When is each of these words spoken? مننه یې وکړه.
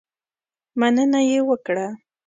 مننه 0.79 1.19
یې 1.29 1.39
وکړه. 1.49 1.87